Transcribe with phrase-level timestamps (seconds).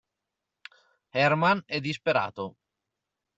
[1.11, 2.55] Herman è disperato.